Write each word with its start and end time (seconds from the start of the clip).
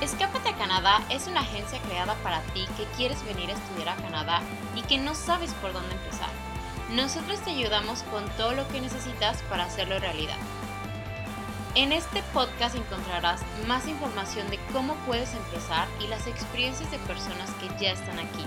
Escápate 0.00 0.48
a 0.48 0.56
Canadá 0.56 1.02
es 1.10 1.26
una 1.28 1.40
agencia 1.40 1.78
creada 1.80 2.14
para 2.22 2.40
ti 2.54 2.66
que 2.76 2.84
quieres 2.96 3.24
venir 3.24 3.50
a 3.50 3.54
estudiar 3.54 3.90
a 3.90 3.96
Canadá 3.96 4.42
y 4.74 4.82
que 4.82 4.98
no 4.98 5.14
sabes 5.14 5.52
por 5.54 5.72
dónde 5.72 5.94
empezar. 5.94 6.30
Nosotros 6.90 7.40
te 7.40 7.50
ayudamos 7.50 8.02
con 8.04 8.28
todo 8.36 8.52
lo 8.52 8.66
que 8.68 8.80
necesitas 8.80 9.40
para 9.42 9.64
hacerlo 9.64 9.98
realidad. 9.98 10.36
En 11.74 11.90
este 11.92 12.22
podcast 12.34 12.74
encontrarás 12.74 13.40
más 13.66 13.88
información 13.88 14.50
de 14.50 14.58
cómo 14.72 14.94
puedes 15.06 15.32
empezar 15.32 15.88
y 16.00 16.06
las 16.06 16.26
experiencias 16.26 16.90
de 16.90 16.98
personas 16.98 17.50
que 17.60 17.68
ya 17.82 17.92
están 17.92 18.18
aquí. 18.18 18.44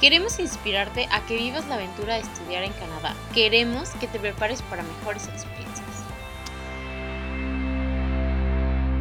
Queremos 0.00 0.38
inspirarte 0.38 1.06
a 1.12 1.20
que 1.26 1.36
vivas 1.36 1.66
la 1.66 1.74
aventura 1.74 2.14
de 2.14 2.20
estudiar 2.20 2.62
en 2.62 2.72
Canadá. 2.72 3.14
Queremos 3.34 3.90
que 3.90 4.06
te 4.06 4.18
prepares 4.18 4.62
para 4.62 4.82
mejores 4.82 5.28
experiencias. 5.28 5.69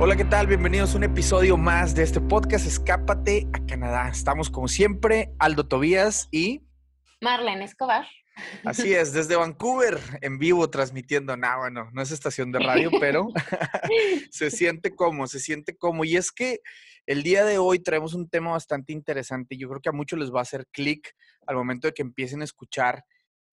Hola, 0.02 0.16
¿qué 0.16 0.24
tal? 0.24 0.48
Bienvenidos 0.48 0.94
a 0.94 0.98
un 0.98 1.04
episodio 1.04 1.58
más 1.58 1.94
de 1.94 2.04
este 2.04 2.22
podcast 2.22 2.66
Escápate 2.66 3.50
a 3.52 3.66
Canadá. 3.66 4.08
Estamos 4.08 4.50
como 4.50 4.70
siempre, 4.70 5.34
Aldo 5.40 5.68
Tobías 5.68 6.30
y... 6.32 6.64
Marlene 7.20 7.66
Escobar. 7.66 8.08
Así 8.64 8.94
es, 8.94 9.12
desde 9.12 9.36
Vancouver, 9.36 10.00
en 10.22 10.40
vivo, 10.40 10.70
transmitiendo. 10.70 11.36
No, 11.36 11.58
bueno, 11.58 11.90
no 11.92 12.02
es 12.02 12.12
estación 12.12 12.54
de 12.54 12.60
radio, 12.60 12.92
pero 12.98 13.28
se 14.32 14.50
siente 14.52 14.96
como, 14.96 15.28
se 15.28 15.42
siente 15.42 15.76
como. 15.76 16.06
Y 16.06 16.16
es 16.16 16.32
que 16.32 16.62
el 17.06 17.22
día 17.22 17.44
de 17.44 17.58
hoy 17.58 17.80
traemos 17.80 18.14
un 18.14 18.30
tema 18.30 18.52
bastante 18.52 18.94
interesante. 18.94 19.58
Yo 19.58 19.68
creo 19.68 19.82
que 19.82 19.90
a 19.90 19.92
muchos 19.92 20.18
les 20.18 20.34
va 20.34 20.40
a 20.40 20.44
hacer 20.44 20.66
clic 20.72 21.14
al 21.46 21.58
momento 21.58 21.88
de 21.88 21.94
que 21.94 22.04
empiecen 22.04 22.40
a 22.40 22.46
escuchar 22.46 23.04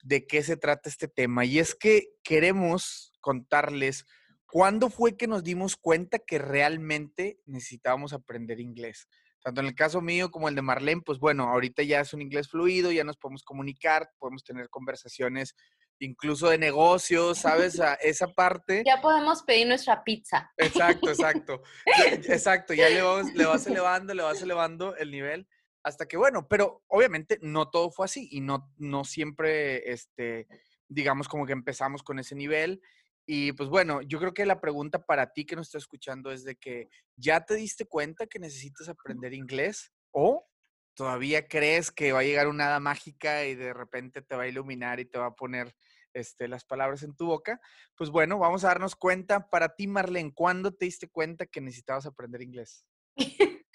de 0.01 0.25
qué 0.25 0.41
se 0.43 0.55
trata 0.55 0.87
este 0.87 1.09
tema. 1.09 1.43
Y 1.43 1.59
es 1.59 1.75
que 1.75 2.07
queremos 2.23 3.11
contarles 3.19 4.05
cuándo 4.47 4.89
fue 4.89 5.17
que 5.17 5.27
nos 5.27 5.43
dimos 5.43 5.75
cuenta 5.75 6.19
que 6.19 6.39
realmente 6.39 7.39
necesitábamos 7.45 8.13
aprender 8.13 8.59
inglés 8.59 9.07
tanto 9.47 9.61
en 9.61 9.67
el 9.67 9.75
caso 9.75 10.01
mío 10.01 10.29
como 10.29 10.49
el 10.49 10.55
de 10.55 10.61
Marlene, 10.61 11.01
pues 11.05 11.19
bueno, 11.19 11.47
ahorita 11.49 11.81
ya 11.83 12.01
es 12.01 12.13
un 12.13 12.21
inglés 12.21 12.49
fluido, 12.49 12.91
ya 12.91 13.05
nos 13.05 13.15
podemos 13.15 13.43
comunicar, 13.43 14.11
podemos 14.19 14.43
tener 14.43 14.69
conversaciones 14.69 15.55
incluso 15.99 16.49
de 16.49 16.57
negocios, 16.57 17.37
¿sabes? 17.37 17.79
esa 18.01 18.27
parte. 18.27 18.83
Ya 18.85 19.01
podemos 19.01 19.43
pedir 19.43 19.67
nuestra 19.67 20.03
pizza. 20.03 20.51
Exacto, 20.57 21.09
exacto. 21.09 21.61
exacto, 22.27 22.73
ya 22.73 22.89
le, 22.89 23.01
le 23.35 23.45
vas 23.45 23.65
elevando, 23.67 24.13
le 24.13 24.23
vas 24.23 24.41
elevando 24.41 24.97
el 24.97 25.11
nivel 25.11 25.47
hasta 25.81 26.05
que, 26.07 26.17
bueno, 26.17 26.45
pero 26.49 26.83
obviamente 26.87 27.39
no 27.41 27.69
todo 27.69 27.89
fue 27.89 28.05
así 28.05 28.27
y 28.29 28.41
no, 28.41 28.69
no 28.77 29.05
siempre, 29.05 29.93
este, 29.93 30.47
digamos, 30.89 31.29
como 31.29 31.45
que 31.45 31.53
empezamos 31.53 32.03
con 32.03 32.19
ese 32.19 32.35
nivel 32.35 32.81
y 33.29 33.51
pues 33.51 33.67
bueno, 33.67 34.01
yo 34.01 34.19
creo 34.19 34.33
que 34.33 34.45
la 34.45 34.61
pregunta 34.61 35.05
para 35.05 35.33
ti 35.33 35.45
que 35.45 35.57
nos 35.57 35.67
está 35.67 35.77
escuchando 35.77 36.31
es 36.31 36.45
de 36.45 36.55
que 36.55 36.87
ya 37.17 37.41
te 37.41 37.55
diste 37.55 37.85
cuenta 37.85 38.25
que 38.25 38.39
necesitas 38.39 38.87
aprender 38.87 39.33
inglés 39.33 39.91
o 40.11 40.47
todavía 40.95 41.45
crees 41.45 41.91
que 41.91 42.13
va 42.13 42.19
a 42.19 42.23
llegar 42.23 42.47
una 42.47 42.67
hada 42.67 42.79
mágica 42.79 43.43
y 43.45 43.53
de 43.53 43.73
repente 43.73 44.21
te 44.21 44.35
va 44.37 44.43
a 44.43 44.47
iluminar 44.47 45.01
y 45.01 45.05
te 45.05 45.19
va 45.19 45.25
a 45.25 45.35
poner 45.35 45.75
este, 46.13 46.47
las 46.47 46.63
palabras 46.63 47.03
en 47.03 47.17
tu 47.17 47.25
boca. 47.25 47.59
Pues 47.97 48.09
bueno, 48.11 48.39
vamos 48.39 48.63
a 48.63 48.69
darnos 48.69 48.95
cuenta. 48.95 49.49
Para 49.49 49.75
ti, 49.75 49.87
Marlene, 49.87 50.33
¿cuándo 50.33 50.73
te 50.73 50.85
diste 50.85 51.09
cuenta 51.09 51.45
que 51.45 51.59
necesitabas 51.59 52.05
aprender 52.05 52.41
inglés? 52.41 52.85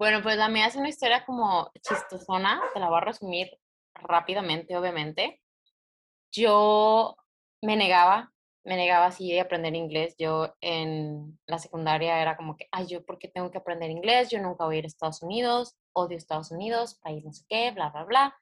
bueno, 0.00 0.20
pues 0.20 0.36
la 0.36 0.48
mía 0.48 0.66
es 0.66 0.74
una 0.74 0.88
historia 0.88 1.24
como 1.24 1.70
chistosona, 1.80 2.60
te 2.74 2.80
la 2.80 2.88
voy 2.88 2.98
a 2.98 3.04
resumir 3.04 3.48
rápidamente, 3.94 4.76
obviamente. 4.76 5.40
Yo 6.32 7.16
me 7.62 7.76
negaba 7.76 8.32
me 8.64 8.76
negaba 8.76 9.06
así 9.06 9.36
a 9.38 9.42
aprender 9.42 9.74
inglés. 9.74 10.14
Yo 10.18 10.54
en 10.60 11.38
la 11.46 11.58
secundaria 11.58 12.20
era 12.20 12.36
como 12.36 12.56
que, 12.56 12.68
ay, 12.72 12.86
yo, 12.86 13.04
¿por 13.04 13.18
qué 13.18 13.28
tengo 13.28 13.50
que 13.50 13.58
aprender 13.58 13.90
inglés? 13.90 14.30
Yo 14.30 14.40
nunca 14.40 14.64
voy 14.64 14.76
a 14.76 14.78
ir 14.80 14.84
a 14.84 14.88
Estados 14.88 15.22
Unidos, 15.22 15.76
odio 15.92 16.16
Estados 16.16 16.50
Unidos, 16.50 16.98
país 17.02 17.24
no 17.24 17.32
sé 17.32 17.44
qué, 17.48 17.70
bla, 17.72 17.90
bla, 17.90 18.04
bla. 18.04 18.36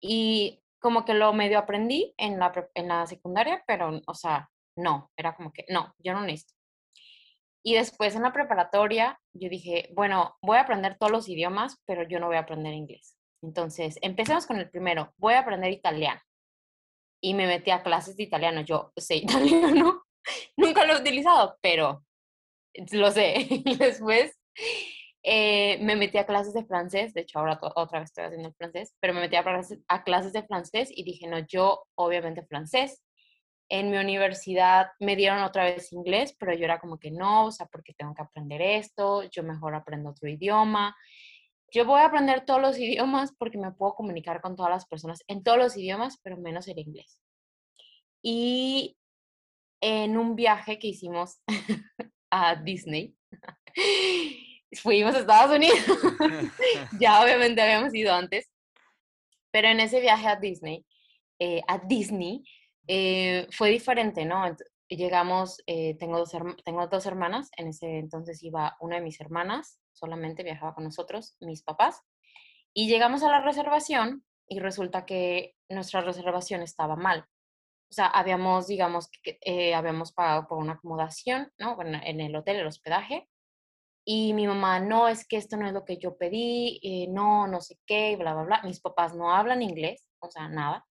Y 0.00 0.62
como 0.80 1.04
que 1.04 1.14
lo 1.14 1.32
medio 1.32 1.58
aprendí 1.58 2.14
en 2.18 2.38
la, 2.38 2.52
en 2.74 2.88
la 2.88 3.06
secundaria, 3.06 3.64
pero, 3.66 4.00
o 4.06 4.14
sea, 4.14 4.50
no, 4.76 5.10
era 5.16 5.34
como 5.34 5.52
que, 5.52 5.64
no, 5.68 5.94
yo 5.98 6.12
no 6.12 6.22
necesito. 6.22 6.54
Y 7.62 7.74
después 7.74 8.14
en 8.14 8.22
la 8.22 8.32
preparatoria, 8.32 9.18
yo 9.32 9.48
dije, 9.48 9.88
bueno, 9.94 10.36
voy 10.42 10.58
a 10.58 10.62
aprender 10.62 10.98
todos 10.98 11.10
los 11.10 11.28
idiomas, 11.28 11.80
pero 11.86 12.06
yo 12.06 12.20
no 12.20 12.26
voy 12.26 12.36
a 12.36 12.40
aprender 12.40 12.74
inglés. 12.74 13.16
Entonces, 13.42 13.98
empecemos 14.02 14.46
con 14.46 14.58
el 14.58 14.70
primero, 14.70 15.14
voy 15.16 15.34
a 15.34 15.40
aprender 15.40 15.72
italiano 15.72 16.20
y 17.24 17.32
me 17.32 17.46
metí 17.46 17.70
a 17.70 17.82
clases 17.82 18.18
de 18.18 18.24
italiano. 18.24 18.60
Yo 18.60 18.92
sé 18.96 19.16
italiano, 19.24 20.04
nunca 20.58 20.84
lo 20.84 20.94
he 20.94 21.00
utilizado, 21.00 21.58
pero 21.62 22.04
lo 22.92 23.10
sé. 23.10 23.46
Y 23.64 23.76
después 23.76 24.38
eh, 25.22 25.78
me 25.80 25.96
metí 25.96 26.18
a 26.18 26.26
clases 26.26 26.52
de 26.52 26.66
francés, 26.66 27.14
de 27.14 27.22
hecho 27.22 27.38
ahora 27.38 27.58
otra 27.76 28.00
vez 28.00 28.10
estoy 28.10 28.24
haciendo 28.24 28.52
francés, 28.52 28.94
pero 29.00 29.14
me 29.14 29.20
metí 29.20 29.36
a, 29.36 29.44
a 29.88 30.04
clases 30.04 30.34
de 30.34 30.42
francés 30.42 30.90
y 30.94 31.02
dije, 31.02 31.26
no, 31.26 31.38
yo 31.38 31.86
obviamente 31.94 32.44
francés. 32.44 33.02
En 33.70 33.90
mi 33.90 33.96
universidad 33.96 34.88
me 35.00 35.16
dieron 35.16 35.42
otra 35.42 35.64
vez 35.64 35.90
inglés, 35.94 36.36
pero 36.38 36.52
yo 36.52 36.64
era 36.64 36.78
como 36.78 36.98
que 36.98 37.10
no, 37.10 37.46
o 37.46 37.50
sea, 37.50 37.64
porque 37.66 37.94
tengo 37.94 38.12
que 38.14 38.20
aprender 38.20 38.60
esto, 38.60 39.22
yo 39.30 39.42
mejor 39.42 39.74
aprendo 39.74 40.10
otro 40.10 40.28
idioma 40.28 40.94
yo 41.74 41.84
voy 41.84 42.00
a 42.00 42.06
aprender 42.06 42.44
todos 42.44 42.62
los 42.62 42.78
idiomas 42.78 43.32
porque 43.36 43.58
me 43.58 43.72
puedo 43.72 43.96
comunicar 43.96 44.40
con 44.40 44.54
todas 44.54 44.70
las 44.70 44.86
personas 44.86 45.24
en 45.26 45.42
todos 45.42 45.58
los 45.58 45.76
idiomas, 45.76 46.20
pero 46.22 46.36
menos 46.36 46.68
el 46.68 46.78
inglés. 46.78 47.18
Y 48.22 48.96
en 49.80 50.16
un 50.16 50.36
viaje 50.36 50.78
que 50.78 50.86
hicimos 50.86 51.40
a 52.30 52.54
Disney, 52.54 53.16
fuimos 54.72 55.16
a 55.16 55.18
Estados 55.18 55.56
Unidos. 55.56 55.80
ya 57.00 57.20
obviamente 57.20 57.60
habíamos 57.60 57.92
ido 57.92 58.14
antes, 58.14 58.48
pero 59.50 59.66
en 59.66 59.80
ese 59.80 60.00
viaje 60.00 60.28
a 60.28 60.36
Disney, 60.36 60.86
eh, 61.40 61.60
a 61.66 61.78
Disney, 61.78 62.44
eh, 62.86 63.48
fue 63.50 63.70
diferente, 63.70 64.24
¿no? 64.24 64.44
Llegamos, 64.88 65.62
eh, 65.66 65.96
tengo, 65.98 66.18
dos 66.18 66.32
tengo 66.64 66.86
dos 66.86 67.06
hermanas, 67.06 67.50
en 67.56 67.68
ese 67.68 67.98
entonces 67.98 68.42
iba 68.42 68.76
una 68.80 68.96
de 68.96 69.02
mis 69.02 69.20
hermanas, 69.20 69.80
solamente 69.92 70.42
viajaba 70.42 70.74
con 70.74 70.84
nosotros, 70.84 71.36
mis 71.40 71.62
papás, 71.62 72.02
y 72.72 72.88
llegamos 72.88 73.22
a 73.22 73.30
la 73.30 73.40
reservación 73.40 74.24
y 74.48 74.58
resulta 74.60 75.06
que 75.06 75.54
nuestra 75.68 76.00
reservación 76.00 76.62
estaba 76.62 76.96
mal. 76.96 77.26
O 77.90 77.94
sea, 77.94 78.06
habíamos, 78.06 78.66
digamos, 78.66 79.08
que 79.22 79.38
eh, 79.42 79.74
habíamos 79.74 80.12
pagado 80.12 80.48
por 80.48 80.58
una 80.58 80.72
acomodación, 80.72 81.52
¿no? 81.58 81.76
en 81.80 82.20
el 82.20 82.34
hotel, 82.34 82.56
el 82.56 82.66
hospedaje, 82.66 83.28
y 84.06 84.34
mi 84.34 84.46
mamá, 84.46 84.80
no, 84.80 85.08
es 85.08 85.26
que 85.26 85.36
esto 85.36 85.56
no 85.56 85.66
es 85.66 85.72
lo 85.72 85.84
que 85.84 85.96
yo 85.96 86.18
pedí, 86.18 86.78
eh, 86.82 87.06
no, 87.08 87.46
no 87.46 87.60
sé 87.62 87.78
qué, 87.86 88.16
bla, 88.16 88.34
bla, 88.34 88.42
bla. 88.42 88.62
Mis 88.64 88.80
papás 88.80 89.14
no 89.14 89.34
hablan 89.34 89.62
inglés, 89.62 90.06
o 90.20 90.30
sea, 90.30 90.48
nada 90.48 90.84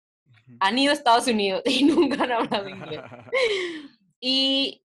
han 0.59 0.77
ido 0.77 0.91
a 0.91 0.93
Estados 0.93 1.27
Unidos 1.27 1.61
y 1.65 1.83
nunca 1.83 2.23
han 2.23 2.31
hablado 2.31 2.69
inglés. 2.69 3.01
Y 4.25 4.85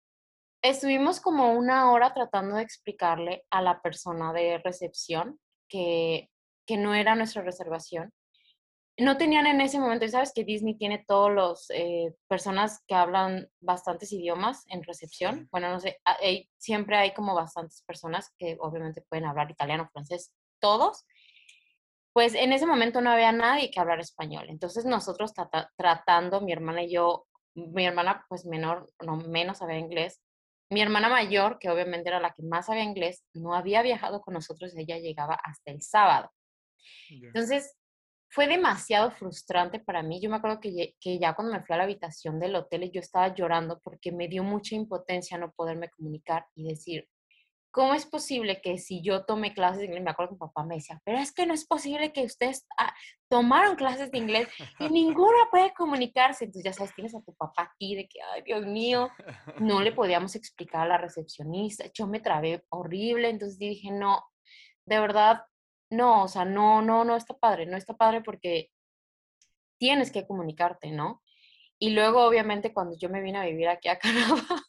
estuvimos 0.62 1.19
como 1.19 1.54
una 1.54 1.91
hora 1.91 2.15
tratando 2.15 2.54
de 2.54 2.62
explicarle 2.62 3.44
a 3.50 3.60
la 3.60 3.82
persona 3.82 4.32
de 4.32 4.59
recepción 4.59 5.41
que, 5.69 6.31
que 6.64 6.76
no 6.76 6.94
era 6.94 7.16
nuestra 7.16 7.43
reservación. 7.43 8.12
No 8.97 9.16
tenían 9.16 9.48
en 9.48 9.60
ese 9.60 9.81
momento, 9.81 10.06
sabes 10.06 10.32
que 10.32 10.44
Disney 10.44 10.76
tiene 10.76 11.04
todos 11.04 11.32
los 11.32 11.69
eh, 11.70 12.14
personas 12.28 12.84
que 12.87 12.94
hablan 12.94 13.48
bastantes 13.60 14.12
idiomas 14.12 14.64
en 14.69 14.84
recepción. 14.84 15.48
Bueno, 15.50 15.69
no 15.69 15.81
sé, 15.81 15.98
hay, 16.04 16.48
siempre 16.56 16.97
hay 16.97 17.12
como 17.12 17.34
bastantes 17.34 17.82
personas 17.82 18.32
que 18.38 18.56
obviamente 18.60 19.03
pueden 19.03 19.26
hablar 19.26 19.50
italiano, 19.50 19.91
francés, 19.93 20.32
todos 20.60 21.04
pues 22.14 22.34
en 22.34 22.52
ese 22.52 22.64
momento 22.64 23.00
no 23.00 23.10
había 23.10 23.32
nadie 23.32 23.72
que 23.72 23.80
hablar 23.80 23.98
español. 23.98 24.47
Entonces 24.48 24.84
nosotros 24.84 25.32
tratando, 25.76 26.41
mi 26.41 26.52
hermana 26.52 26.84
y 26.84 26.92
yo, 26.92 27.26
mi 27.54 27.84
hermana 27.84 28.25
pues 28.28 28.47
menor, 28.47 28.88
no 29.04 29.16
menos 29.16 29.58
sabía 29.58 29.78
inglés. 29.78 30.22
Mi 30.70 30.80
hermana 30.80 31.08
mayor, 31.08 31.58
que 31.58 31.69
obviamente 31.69 32.08
era 32.08 32.20
la 32.20 32.31
que 32.31 32.44
más 32.44 32.66
sabía 32.66 32.84
inglés, 32.84 33.25
no 33.34 33.52
había 33.52 33.82
viajado 33.82 34.20
con 34.20 34.34
nosotros, 34.34 34.72
ella 34.76 34.96
llegaba 34.99 35.37
hasta 35.43 35.72
el 35.72 35.82
sábado. 35.82 36.31
Entonces 37.11 37.76
fue 38.31 38.46
demasiado 38.46 39.11
frustrante 39.11 39.81
para 39.81 40.05
mí. 40.05 40.20
Yo 40.20 40.31
me 40.31 40.37
acuerdo 40.37 40.61
que, 40.61 40.94
que 41.00 41.19
ya 41.19 41.34
cuando 41.34 41.52
me 41.52 41.64
fui 41.64 41.75
a 41.75 41.78
la 41.78 41.84
habitación 41.84 42.38
del 42.38 42.55
hotel 42.55 42.93
yo 42.93 43.00
estaba 43.00 43.34
llorando 43.34 43.81
porque 43.81 44.12
me 44.12 44.28
dio 44.28 44.44
mucha 44.44 44.76
impotencia 44.76 45.37
no 45.37 45.50
poderme 45.50 45.90
comunicar 45.90 46.46
y 46.55 46.69
decir, 46.69 47.08
¿cómo 47.75 47.93
es 47.93 48.06
posible 48.06 48.61
que 48.61 48.79
si 48.79 49.03
yo 49.03 49.25
tomé 49.25 49.53
clases 49.53 49.81
de 49.81 49.87
inglés, 49.87 50.05
me 50.05 50.11
acuerdo 50.12 50.31
que 50.31 50.35
mi 50.37 50.38
papá 50.38 50.65
me 50.65 50.76
decía, 50.76 51.03
pero 51.05 51.19
es 51.19 51.32
que 51.32 51.44
no 51.44 51.53
es 51.53 51.67
posible 51.67 52.12
que 52.12 52.23
ustedes 52.23 52.65
ah, 52.79 52.94
tomaron 53.29 53.75
clases 53.75 54.12
de 54.12 54.19
inglés 54.19 54.49
y 54.79 54.88
ninguna 54.88 55.50
puede 55.50 55.75
comunicarse? 55.75 56.44
Entonces 56.44 56.65
ya 56.65 56.73
sabes, 56.73 56.94
tienes 56.94 57.17
a 57.17 57.23
tu 57.23 57.35
papá 57.35 57.73
aquí 57.75 57.97
de 57.97 58.06
que, 58.06 58.23
ay, 58.23 58.43
Dios 58.43 58.65
mío, 58.65 59.11
no 59.59 59.82
le 59.82 59.91
podíamos 59.91 60.37
explicar 60.37 60.82
a 60.82 60.88
la 60.88 60.99
recepcionista, 60.99 61.87
yo 61.93 62.06
me 62.06 62.21
trabé 62.21 62.65
horrible, 62.69 63.29
entonces 63.29 63.59
dije, 63.59 63.91
no, 63.91 64.25
de 64.87 65.00
verdad, 65.00 65.43
no, 65.91 66.23
o 66.23 66.29
sea, 66.29 66.44
no, 66.44 66.81
no, 66.81 67.05
no 67.05 67.17
está 67.17 67.35
padre, 67.35 67.67
no 67.67 67.76
está 67.76 67.94
padre 67.97 68.23
porque 68.23 68.71
tienes 69.79 70.12
que 70.12 70.29
comunicarte, 70.29 70.93
¿no? 70.93 71.25
Y 71.81 71.91
luego, 71.91 72.25
obviamente, 72.25 72.73
cuando 72.73 72.97
yo 72.97 73.09
me 73.09 73.21
vine 73.21 73.38
a 73.38 73.44
vivir 73.44 73.69
aquí 73.69 73.88
a 73.88 73.99
Canadá, 73.99 74.37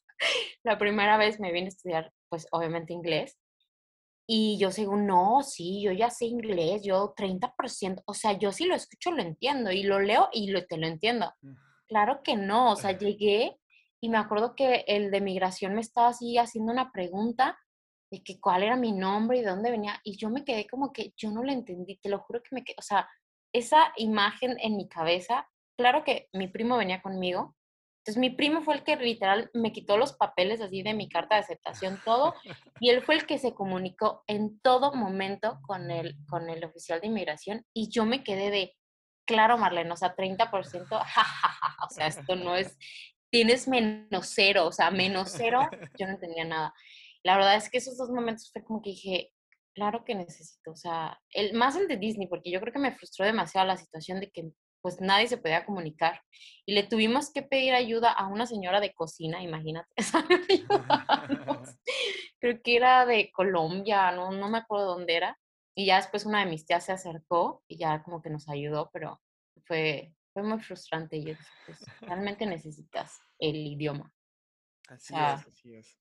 la 0.64 0.80
primera 0.80 1.18
vez 1.18 1.40
me 1.40 1.52
vine 1.52 1.68
a 1.68 1.70
estudiar, 1.70 2.12
pues 2.30 2.48
obviamente 2.52 2.94
inglés. 2.94 3.38
Y 4.28 4.58
yo 4.58 4.72
según, 4.72 5.06
no, 5.06 5.44
sí, 5.44 5.82
yo 5.82 5.92
ya 5.92 6.10
sé 6.10 6.26
inglés, 6.26 6.82
yo 6.84 7.14
30%, 7.16 8.02
o 8.06 8.14
sea, 8.14 8.34
yo 8.34 8.52
sí 8.52 8.66
lo 8.66 8.76
escucho, 8.76 9.12
lo 9.12 9.22
entiendo, 9.22 9.72
y 9.72 9.84
lo 9.84 10.00
leo 10.00 10.30
y 10.32 10.50
lo, 10.50 10.66
te 10.66 10.78
lo 10.78 10.88
entiendo. 10.88 11.32
Mm. 11.42 11.54
Claro 11.88 12.22
que 12.24 12.36
no, 12.36 12.72
o 12.72 12.76
sea, 12.76 12.98
llegué 12.98 13.56
y 14.02 14.10
me 14.10 14.18
acuerdo 14.18 14.56
que 14.56 14.84
el 14.88 15.12
de 15.12 15.22
migración 15.22 15.76
me 15.76 15.82
estaba 15.82 16.10
así 16.10 16.38
haciendo 16.38 16.72
una 16.72 16.92
pregunta 16.92 17.58
de 18.12 18.24
que 18.24 18.40
cuál 18.40 18.64
era 18.64 18.76
mi 18.76 18.92
nombre 18.92 19.38
y 19.38 19.42
de 19.42 19.50
dónde 19.50 19.72
venía, 19.72 20.00
y 20.04 20.18
yo 20.18 20.30
me 20.30 20.44
quedé 20.44 20.68
como 20.68 20.92
que 20.92 21.14
yo 21.18 21.32
no 21.32 21.44
lo 21.44 21.52
entendí, 21.52 21.98
te 21.98 22.10
lo 22.10 22.20
juro 22.20 22.42
que 22.42 22.56
me 22.56 22.64
quedé, 22.64 22.76
o 22.80 22.84
sea, 22.84 23.08
esa 23.54 23.94
imagen 23.98 24.58
en 24.60 24.76
mi 24.76 24.88
cabeza, 24.88 25.48
claro 25.78 26.04
que 26.04 26.30
mi 26.34 26.48
primo 26.48 26.78
venía 26.78 27.02
conmigo, 27.02 27.56
entonces 28.06 28.22
mi 28.22 28.30
primo 28.30 28.62
fue 28.62 28.76
el 28.76 28.84
que 28.84 28.96
literal 28.98 29.50
me 29.56 29.74
quitó 29.74 29.98
los 29.98 30.14
papeles 30.14 30.62
así 30.62 30.84
de 30.84 30.94
mi 30.94 31.10
carta 31.10 31.34
de 31.34 31.42
aceptación, 31.42 32.00
todo, 32.06 32.36
y 32.80 32.92
él 32.92 33.02
fue 33.02 33.16
el 33.16 33.26
que 33.26 33.40
se 33.40 33.56
comunicó 33.56 34.24
en 34.28 34.60
todo 34.60 34.94
momento 34.94 35.58
con 35.64 35.90
el, 35.90 36.16
con 36.30 36.48
el 36.48 36.64
oficial 36.64 37.02
de 37.02 37.08
inmigración 37.08 37.66
y 37.74 37.90
yo 37.90 38.06
me 38.06 38.24
quedé 38.24 38.52
de, 38.52 38.76
claro 39.26 39.58
Marlene, 39.58 39.92
o 39.92 39.98
sea, 39.98 40.16
30%, 40.16 40.88
jajaja, 40.88 41.76
o 41.84 41.90
sea, 41.90 42.06
esto 42.06 42.36
no 42.36 42.56
es, 42.56 42.78
tienes 43.32 43.68
menos 43.68 44.28
cero, 44.28 44.68
o 44.68 44.72
sea, 44.72 44.92
menos 44.92 45.32
cero, 45.36 45.62
yo 45.98 46.06
no 46.06 46.14
entendía 46.14 46.46
nada. 46.46 46.76
La 47.24 47.38
verdad 47.38 47.56
es 47.56 47.72
que 47.72 47.80
esos 47.80 47.98
dos 47.98 48.12
momentos 48.12 48.52
fue 48.54 48.64
como 48.64 48.84
que 48.84 48.92
dije, 48.92 49.34
claro 49.74 50.06
que 50.06 50.14
necesito, 50.14 50.70
o 50.70 50.76
sea, 50.76 51.20
el, 51.32 51.54
más 51.54 51.76
el 51.76 51.88
de 51.88 51.98
Disney, 51.98 52.28
porque 52.28 52.52
yo 52.52 52.62
creo 52.62 52.72
que 52.72 52.78
me 52.78 52.96
frustró 52.96 53.26
demasiado 53.26 53.66
la 53.66 53.78
situación 53.78 54.20
de 54.20 54.30
que 54.30 54.52
pues 54.86 55.02
nadie 55.02 55.28
se 55.28 55.40
podía 55.40 55.66
comunicar. 55.66 56.22
Y 56.64 56.76
le 56.76 56.84
tuvimos 56.84 57.34
que 57.34 57.42
pedir 57.42 57.74
ayuda 57.74 58.12
a 58.12 58.28
una 58.28 58.46
señora 58.46 58.80
de 58.80 58.94
cocina, 58.94 59.42
imagínate, 59.42 59.90
Creo 62.40 62.62
que 62.62 62.76
era 62.76 63.08
de 63.08 63.32
Colombia, 63.32 64.12
no, 64.12 64.30
no 64.30 64.48
me 64.48 64.60
acuerdo 64.60 64.86
dónde 64.86 65.16
era. 65.16 65.40
Y 65.74 65.88
ya 65.88 65.96
después 65.96 66.28
una 66.28 66.42
de 66.42 66.52
mis 66.52 66.68
tías 66.68 66.86
se 66.86 66.92
acercó 66.92 67.64
y 67.68 67.78
ya 67.78 68.04
como 68.04 68.22
que 68.22 68.30
nos 68.30 68.48
ayudó, 68.48 68.92
pero 68.94 69.20
fue, 69.66 70.14
fue 70.36 70.44
muy 70.44 70.60
frustrante. 70.60 71.18
Y 71.18 71.24
yo 71.24 71.34
pues, 71.66 71.84
realmente 72.02 72.46
necesitas 72.46 73.20
el 73.40 73.56
idioma. 73.56 74.14
Así 74.88 75.16
es, 75.16 75.48
así 75.48 75.74
es. 75.74 75.98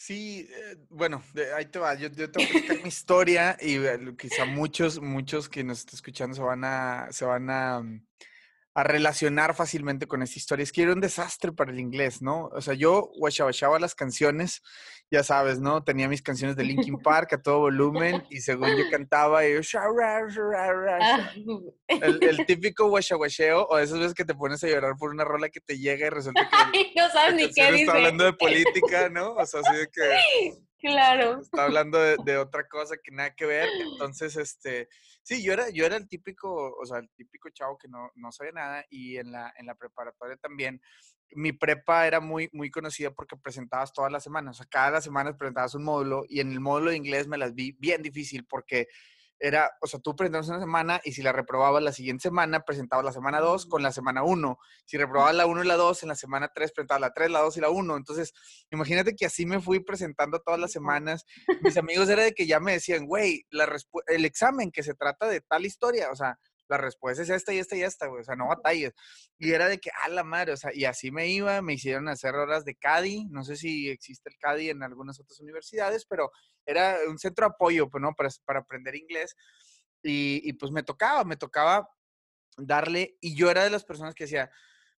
Sí, 0.00 0.48
eh, 0.48 0.76
bueno, 0.90 1.20
ahí 1.56 1.66
te 1.66 1.80
va. 1.80 1.92
Yo, 1.94 2.08
yo 2.08 2.30
te 2.30 2.38
voy 2.38 2.46
contar 2.52 2.82
mi 2.84 2.88
historia 2.88 3.56
y 3.60 3.78
eh, 3.78 3.98
quizá 4.16 4.44
muchos, 4.44 5.00
muchos 5.00 5.48
que 5.48 5.64
nos 5.64 5.80
están 5.80 5.96
escuchando 5.96 6.36
se 6.36 6.40
van 6.40 6.62
a, 6.62 7.08
se 7.10 7.24
van 7.24 7.50
a, 7.50 7.80
mm, 7.80 8.06
a 8.78 8.84
relacionar 8.84 9.56
fácilmente 9.56 10.06
con 10.06 10.22
esta 10.22 10.38
historia. 10.38 10.62
Es 10.62 10.70
que 10.70 10.82
era 10.82 10.92
un 10.92 11.00
desastre 11.00 11.50
para 11.50 11.72
el 11.72 11.80
inglés, 11.80 12.22
¿no? 12.22 12.44
O 12.52 12.60
sea, 12.60 12.74
yo 12.74 13.10
guachabachaba 13.16 13.80
las 13.80 13.96
canciones, 13.96 14.62
ya 15.10 15.24
sabes, 15.24 15.58
¿no? 15.58 15.82
Tenía 15.82 16.06
mis 16.06 16.22
canciones 16.22 16.54
de 16.54 16.62
Linkin 16.62 16.96
Park 17.02 17.32
a 17.32 17.42
todo 17.42 17.58
volumen 17.58 18.22
y 18.30 18.40
según 18.40 18.68
yo 18.76 18.84
cantaba, 18.88 19.42
yo, 19.44 19.60
ah, 19.76 21.32
el, 21.88 22.22
el 22.22 22.36
típico 22.46 22.88
guachaguacheo 22.88 23.64
o 23.64 23.78
esas 23.80 23.98
veces 23.98 24.14
que 24.14 24.24
te 24.24 24.36
pones 24.36 24.62
a 24.62 24.68
llorar 24.68 24.94
por 24.96 25.10
una 25.10 25.24
rola 25.24 25.48
que 25.48 25.60
te 25.60 25.76
llega 25.76 26.06
y 26.06 26.10
resulta 26.10 26.48
que 26.72 26.92
no 26.94 27.10
sabes 27.10 27.34
ni 27.34 27.52
qué 27.52 27.72
dice. 27.72 27.82
está 27.82 27.94
hablando 27.94 28.22
de 28.22 28.32
política, 28.34 29.08
¿no? 29.08 29.32
O 29.32 29.44
sea, 29.44 29.58
así 29.58 29.76
de 29.76 29.88
que 29.88 30.58
Claro. 30.80 31.40
Está 31.40 31.64
hablando 31.64 31.98
de, 31.98 32.36
otra 32.36 32.68
cosa 32.68 32.96
que 33.02 33.10
nada 33.10 33.34
que 33.34 33.46
ver. 33.46 33.68
Entonces, 33.92 34.36
este, 34.36 34.88
sí, 35.22 35.42
yo 35.42 35.52
era, 35.52 35.70
yo 35.70 35.84
era 35.84 35.96
el 35.96 36.08
típico, 36.08 36.76
o 36.76 36.86
sea, 36.86 36.98
el 36.98 37.10
típico 37.16 37.50
chavo 37.50 37.76
que 37.76 37.88
no, 37.88 38.10
no 38.14 38.30
sabía 38.30 38.52
nada 38.52 38.84
y 38.88 39.16
en 39.16 39.32
la, 39.32 39.52
en 39.56 39.66
la 39.66 39.74
preparatoria 39.74 40.36
también. 40.36 40.80
Mi 41.32 41.52
prepa 41.52 42.06
era 42.06 42.20
muy, 42.20 42.48
muy 42.52 42.70
conocida 42.70 43.10
porque 43.10 43.36
presentabas 43.36 43.92
todas 43.92 44.10
las 44.10 44.22
semanas, 44.22 44.56
o 44.56 44.62
sea, 44.62 44.66
cada 44.70 45.00
semana 45.00 45.36
presentabas 45.36 45.74
un 45.74 45.84
módulo 45.84 46.24
y 46.28 46.40
en 46.40 46.52
el 46.52 46.60
módulo 46.60 46.90
de 46.90 46.96
inglés 46.96 47.26
me 47.26 47.36
las 47.38 47.54
vi 47.54 47.72
bien 47.72 48.02
difícil 48.02 48.46
porque 48.46 48.88
era, 49.38 49.70
o 49.80 49.86
sea, 49.86 50.00
tú 50.00 50.16
presentabas 50.16 50.48
una 50.48 50.60
semana 50.60 51.00
y 51.04 51.12
si 51.12 51.22
la 51.22 51.32
reprobabas 51.32 51.82
la 51.82 51.92
siguiente 51.92 52.22
semana, 52.22 52.64
presentabas 52.64 53.04
la 53.04 53.12
semana 53.12 53.40
2 53.40 53.66
con 53.66 53.82
la 53.82 53.92
semana 53.92 54.22
1. 54.22 54.58
Si 54.84 54.96
reprobabas 54.96 55.34
la 55.34 55.46
1 55.46 55.64
y 55.64 55.66
la 55.66 55.76
2, 55.76 56.02
en 56.02 56.08
la 56.08 56.14
semana 56.14 56.50
3 56.54 56.72
presentabas 56.72 57.00
la 57.00 57.12
3, 57.12 57.30
la 57.30 57.40
2 57.40 57.56
y 57.56 57.60
la 57.60 57.70
1. 57.70 57.96
Entonces, 57.96 58.32
imagínate 58.70 59.14
que 59.14 59.26
así 59.26 59.46
me 59.46 59.60
fui 59.60 59.80
presentando 59.80 60.40
todas 60.40 60.58
las 60.58 60.72
semanas. 60.72 61.24
Mis 61.62 61.76
amigos 61.78 62.08
era 62.08 62.22
de 62.22 62.32
que 62.32 62.46
ya 62.46 62.60
me 62.60 62.72
decían, 62.72 63.06
güey, 63.06 63.46
el 64.06 64.24
examen 64.24 64.70
que 64.70 64.82
se 64.82 64.94
trata 64.94 65.26
de 65.26 65.40
tal 65.40 65.66
historia, 65.66 66.10
o 66.10 66.16
sea, 66.16 66.38
la 66.68 66.76
respuesta 66.76 67.22
es 67.22 67.30
esta 67.30 67.52
y 67.52 67.58
esta 67.58 67.76
y 67.76 67.82
esta, 67.82 68.06
güey, 68.06 68.20
o 68.20 68.24
sea, 68.24 68.36
no 68.36 68.48
batalles. 68.48 68.92
Y 69.38 69.52
era 69.52 69.68
de 69.68 69.78
que, 69.78 69.90
a 70.02 70.08
la 70.08 70.24
madre, 70.24 70.52
o 70.52 70.56
sea, 70.56 70.70
y 70.74 70.84
así 70.84 71.10
me 71.10 71.28
iba, 71.28 71.60
me 71.62 71.74
hicieron 71.74 72.08
hacer 72.08 72.34
horas 72.34 72.64
de 72.64 72.74
CADI, 72.76 73.26
no 73.26 73.44
sé 73.44 73.56
si 73.56 73.88
existe 73.88 74.28
el 74.28 74.38
CADI 74.38 74.70
en 74.70 74.82
algunas 74.82 75.18
otras 75.20 75.40
universidades, 75.40 76.04
pero 76.06 76.30
era 76.66 76.98
un 77.08 77.18
centro 77.18 77.46
de 77.46 77.52
apoyo, 77.54 77.88
pues, 77.88 78.02
¿no? 78.02 78.14
Para, 78.14 78.28
para 78.44 78.60
aprender 78.60 78.94
inglés. 78.94 79.34
Y, 80.02 80.42
y 80.44 80.52
pues 80.52 80.70
me 80.70 80.82
tocaba, 80.82 81.24
me 81.24 81.36
tocaba 81.36 81.88
darle, 82.56 83.16
y 83.20 83.34
yo 83.34 83.50
era 83.50 83.64
de 83.64 83.70
las 83.70 83.84
personas 83.84 84.14
que 84.14 84.24
decía, 84.24 84.50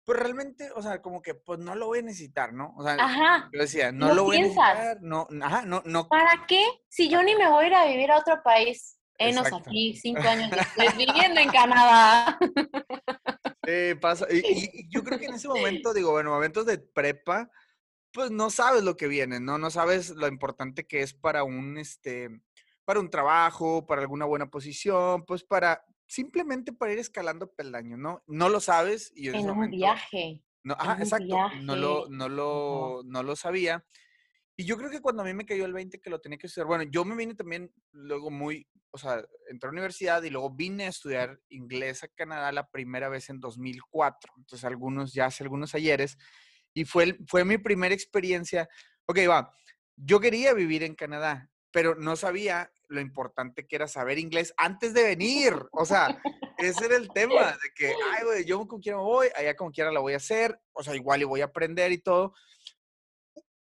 pues 0.05 0.19
realmente, 0.19 0.71
o 0.75 0.83
sea, 0.83 1.01
como 1.01 1.23
que 1.23 1.35
pues 1.35 1.59
no 1.59 1.75
lo 1.75 1.87
voy 1.87 2.01
a 2.01 2.03
necesitar, 2.03 2.53
¿no? 2.53 2.75
O 2.77 2.83
sea, 2.83 2.95
ajá. 2.95 3.49
yo 3.53 3.61
decía, 3.61 3.93
no 3.93 4.15
lo 4.15 4.25
voy 4.25 4.39
a 4.39 4.41
necesitar, 4.41 4.99
no, 5.03 5.29
ajá, 5.43 5.63
no, 5.63 5.83
no. 5.85 6.09
¿Para 6.09 6.47
qué? 6.49 6.65
Si 6.89 7.09
yo 7.09 7.23
ni 7.23 7.37
me 7.37 7.49
voy 7.49 7.65
a 7.65 7.69
ir 7.69 7.75
a 7.75 7.87
vivir 7.87 8.11
a 8.11 8.19
otro 8.19 8.43
país. 8.43 8.99
Enos 9.21 9.53
aquí, 9.53 9.95
cinco 9.97 10.23
años 10.23 10.51
después, 10.51 10.97
viviendo 10.97 11.41
en 11.41 11.51
Canadá. 11.51 12.39
Pasa, 14.01 14.27
y, 14.31 14.39
y, 14.39 14.89
yo 14.89 15.05
creo 15.05 15.19
que 15.19 15.27
en 15.27 15.35
ese 15.35 15.47
momento, 15.47 15.93
digo, 15.95 16.11
bueno, 16.11 16.31
momentos 16.31 16.67
de 16.67 16.79
prepa, 16.79 17.51
pues 18.13 18.31
no 18.31 18.51
sabes 18.51 18.83
lo 18.83 18.97
que 18.97 19.07
viene, 19.07 19.39
¿no? 19.39 19.59
No 19.59 19.71
sabes 19.71 20.11
lo 20.11 20.27
importante 20.27 20.87
que 20.87 21.03
es 21.03 21.15
para 21.15 21.45
un, 21.45 21.79
este, 21.79 22.31
para 22.85 22.99
un 22.99 23.11
trabajo, 23.11 23.87
para 23.87 24.01
alguna 24.01 24.25
buena 24.25 24.51
posición, 24.51 25.25
pues 25.27 25.45
para, 25.45 25.85
simplemente 26.07 26.73
para 26.73 26.93
ir 26.93 26.99
escalando 26.99 27.53
peldaños, 27.53 27.99
¿no? 27.99 28.25
No 28.27 28.49
lo 28.49 28.59
sabes. 28.59 29.13
Y 29.15 29.29
en, 29.29 29.37
en 29.37 29.41
un 29.43 29.55
momento, 29.55 29.77
viaje. 29.77 30.43
No, 30.65 30.75
ajá, 30.75 30.97
exacto. 30.99 31.37
No 31.63 31.77
lo, 31.77 32.09
no 32.09 32.29
lo, 32.29 33.03
no 33.05 33.23
lo 33.23 33.37
sabía. 33.37 33.85
Y 34.57 34.65
yo 34.65 34.77
creo 34.77 34.91
que 34.91 35.01
cuando 35.01 35.23
a 35.23 35.25
mí 35.25 35.33
me 35.33 35.47
cayó 35.47 35.65
el 35.65 35.73
20 35.73 36.01
que 36.01 36.11
lo 36.11 36.21
tenía 36.21 36.39
que 36.39 36.47
estudiar, 36.47 36.67
bueno, 36.67 36.85
yo 36.85 37.05
me 37.05 37.17
vine 37.17 37.35
también 37.35 37.73
luego 37.93 38.31
muy, 38.31 38.67
o 38.93 38.99
sea, 38.99 39.25
entré 39.49 39.69
a 39.69 39.73
la 39.73 39.73
universidad 39.73 40.23
y 40.23 40.31
luego 40.31 40.51
vine 40.51 40.85
a 40.85 40.89
estudiar 40.89 41.39
inglés 41.49 42.03
a 42.03 42.09
Canadá 42.09 42.53
la 42.53 42.69
primera 42.69 43.09
vez 43.09 43.31
en 43.31 43.41
2004. 43.41 44.33
Entonces, 44.37 44.65
algunos, 44.65 45.13
ya 45.13 45.27
hace 45.27 45.45
algunos 45.45 45.75
ayeres. 45.75 46.17
Y 46.75 46.85
fue, 46.85 47.19
fue 47.27 47.45
mi 47.45 47.59
primera 47.59 47.95
experiencia. 47.95 48.69
Ok, 49.07 49.19
va, 49.29 49.53
yo 49.97 50.21
quería 50.21 50.55
vivir 50.55 50.83
en 50.83 50.95
Canadá, 50.95 51.51
pero 51.71 51.95
no 51.95 52.17
sabía 52.17 52.73
lo 52.89 53.01
importante 53.01 53.67
que 53.67 53.77
era 53.77 53.87
saber 53.87 54.19
inglés 54.19 54.53
antes 54.57 54.95
de 54.95 55.03
venir. 55.05 55.55
O 55.73 55.85
sea, 55.85 56.21
ese 56.59 56.87
era 56.87 56.97
el 56.97 57.09
tema, 57.09 57.53
de 57.53 57.71
que, 57.75 57.87
ay, 57.89 58.25
güey, 58.25 58.45
yo 58.45 58.67
como 58.67 58.81
quiera 58.81 58.99
me 58.99 59.05
voy, 59.05 59.29
allá 59.35 59.55
como 59.57 59.71
quiera 59.71 59.91
la 59.91 60.01
voy 60.01 60.13
a 60.13 60.19
hacer, 60.19 60.61
o 60.73 60.83
sea, 60.83 60.95
igual 60.95 61.23
y 61.23 61.25
voy 61.25 61.41
a 61.41 61.47
aprender 61.47 61.91
y 61.93 61.99
todo 61.99 62.35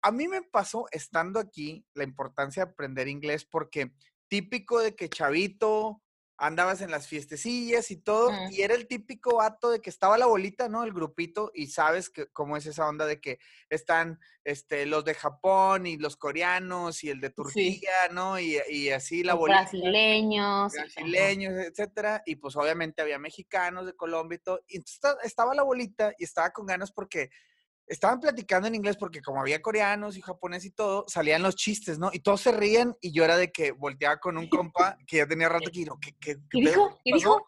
a 0.05 0.11
mí 0.11 0.27
me 0.27 0.43
pasó 0.43 0.85
estando 0.91 1.39
aquí 1.39 1.83
la 1.95 2.03
importancia 2.03 2.63
de 2.63 2.69
aprender 2.69 3.07
inglés 3.07 3.43
porque 3.43 3.91
típico 4.27 4.79
de 4.79 4.95
que 4.95 5.09
chavito, 5.09 6.01
andabas 6.37 6.81
en 6.81 6.91
las 6.91 7.07
fiestecillas 7.07 7.91
y 7.91 7.97
todo, 7.97 8.29
y 8.51 8.61
era 8.61 8.75
el 8.75 8.87
típico 8.87 9.41
acto 9.41 9.69
de 9.69 9.79
que 9.79 9.89
estaba 9.89 10.17
la 10.17 10.25
bolita, 10.25 10.67
¿no? 10.67 10.83
El 10.83 10.91
grupito, 10.91 11.51
y 11.53 11.67
sabes 11.67 12.09
que, 12.09 12.27
cómo 12.27 12.57
es 12.57 12.65
esa 12.65 12.87
onda 12.87 13.05
de 13.05 13.21
que 13.21 13.39
están 13.69 14.19
este, 14.43 14.85
los 14.85 15.05
de 15.05 15.13
Japón 15.13 15.87
y 15.87 15.97
los 15.97 16.17
coreanos 16.17 17.03
y 17.03 17.09
el 17.09 17.21
de 17.21 17.29
Turquía, 17.29 18.09
¿no? 18.11 18.37
Y, 18.39 18.57
y, 18.69 18.89
así 18.89 19.23
la 19.23 19.33
bolita. 19.33 19.61
Brasileños. 19.61 20.73
Brasileños, 20.73 21.53
etcétera. 21.53 22.21
Y 22.25 22.35
pues 22.35 22.55
obviamente 22.57 23.01
había 23.01 23.17
mexicanos 23.17 23.85
de 23.85 23.95
Colombia 23.95 24.35
y 24.35 24.39
todo. 24.39 24.61
Y 24.67 24.77
entonces 24.77 25.15
estaba 25.23 25.55
la 25.55 25.63
bolita 25.63 26.13
y 26.17 26.25
estaba 26.25 26.51
con 26.51 26.65
ganas 26.65 26.91
porque 26.91 27.29
estaban 27.87 28.19
platicando 28.19 28.67
en 28.67 28.75
inglés 28.75 28.97
porque 28.97 29.21
como 29.21 29.39
había 29.39 29.61
coreanos 29.61 30.17
y 30.17 30.21
japonés 30.21 30.65
y 30.65 30.71
todo, 30.71 31.05
salían 31.07 31.43
los 31.43 31.55
chistes, 31.55 31.99
¿no? 31.99 32.09
Y 32.13 32.19
todos 32.19 32.41
se 32.41 32.51
rían 32.51 32.95
y 33.01 33.11
yo 33.11 33.23
era 33.23 33.37
de 33.37 33.51
que 33.51 33.71
volteaba 33.71 34.17
con 34.17 34.37
un 34.37 34.49
compa 34.49 34.97
que 35.07 35.17
ya 35.17 35.27
tenía 35.27 35.49
rato 35.49 35.69
que 35.71 35.79
dijo, 35.79 35.99
¿qué, 35.99 36.15
qué, 36.19 36.37
qué, 36.49 36.59
dijo? 36.59 36.99
¿Qué 37.03 37.13
dijo? 37.13 37.45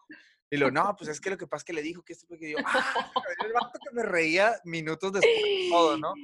Y 0.50 0.56
lo, 0.56 0.70
no, 0.70 0.94
pues 0.96 1.10
es 1.10 1.20
que 1.20 1.30
lo 1.30 1.36
que 1.36 1.46
pasa 1.46 1.60
es 1.60 1.64
que 1.64 1.72
le 1.74 1.82
dijo 1.82 2.02
que 2.02 2.14
esto 2.14 2.26
fue 2.26 2.38
que 2.38 2.52
yo, 2.52 2.56
¡ah! 2.64 3.12
El 3.44 3.52
vato 3.52 3.78
que 3.78 3.94
me 3.94 4.02
reía 4.02 4.58
minutos 4.64 5.12
después 5.12 5.34
de 5.34 5.68
todo, 5.70 5.98
¿no? 5.98 6.14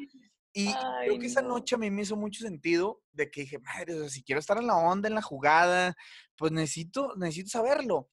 Y 0.56 0.68
Ay, 0.68 1.08
creo 1.08 1.18
que 1.18 1.26
esa 1.26 1.42
noche 1.42 1.74
a 1.74 1.78
mí 1.78 1.90
me 1.90 2.02
hizo 2.02 2.16
mucho 2.16 2.40
sentido 2.40 3.02
de 3.12 3.28
que 3.28 3.40
dije, 3.40 3.58
madre, 3.58 3.94
o 3.94 4.00
sea, 4.00 4.08
si 4.08 4.22
quiero 4.22 4.38
estar 4.38 4.56
en 4.56 4.68
la 4.68 4.76
onda, 4.76 5.08
en 5.08 5.16
la 5.16 5.22
jugada, 5.22 5.96
pues 6.36 6.52
necesito, 6.52 7.14
necesito 7.16 7.50
saberlo. 7.50 8.08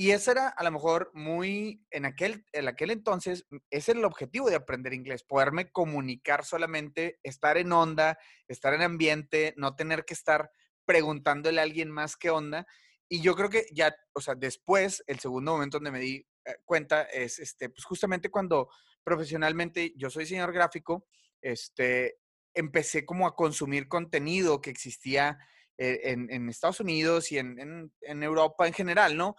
Y 0.00 0.12
ese 0.12 0.30
era 0.30 0.46
a 0.50 0.62
lo 0.62 0.70
mejor 0.70 1.10
muy, 1.12 1.84
en 1.90 2.04
aquel, 2.04 2.46
en 2.52 2.68
aquel 2.68 2.92
entonces, 2.92 3.44
mm, 3.50 3.56
ese 3.68 3.90
era 3.90 3.98
el 3.98 4.06
objetivo 4.06 4.48
de 4.48 4.54
aprender 4.54 4.94
inglés, 4.94 5.24
poderme 5.24 5.72
comunicar 5.72 6.44
solamente, 6.44 7.18
estar 7.24 7.58
en 7.58 7.72
onda, 7.72 8.16
estar 8.46 8.72
en 8.74 8.82
ambiente, 8.82 9.54
no 9.56 9.74
tener 9.74 10.04
que 10.04 10.14
estar 10.14 10.52
preguntándole 10.84 11.58
a 11.58 11.64
alguien 11.64 11.90
más 11.90 12.16
qué 12.16 12.30
onda. 12.30 12.64
Y 13.08 13.22
yo 13.22 13.34
creo 13.34 13.50
que 13.50 13.66
ya, 13.72 13.92
o 14.12 14.20
sea, 14.20 14.36
después, 14.36 15.02
el 15.08 15.18
segundo 15.18 15.50
momento 15.50 15.78
donde 15.78 15.90
me 15.90 15.98
di 15.98 16.24
eh, 16.44 16.54
cuenta 16.64 17.02
es, 17.02 17.40
este, 17.40 17.68
pues 17.68 17.84
justamente 17.84 18.30
cuando 18.30 18.68
profesionalmente 19.02 19.94
yo 19.96 20.10
soy 20.10 20.22
diseñador 20.22 20.52
gráfico 20.52 21.08
este, 21.42 22.20
empecé 22.54 23.04
como 23.04 23.26
a 23.26 23.34
consumir 23.34 23.88
contenido 23.88 24.60
que 24.60 24.70
existía 24.70 25.38
eh, 25.76 26.00
en, 26.04 26.48
Estados 26.48 26.78
Unidos 26.78 27.32
y 27.32 27.38
en, 27.38 27.90
Europa 28.02 28.68
en 28.68 28.72
general, 28.72 29.16
¿no? 29.16 29.34